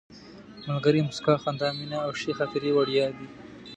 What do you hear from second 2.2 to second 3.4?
خاطرې وړیا دي.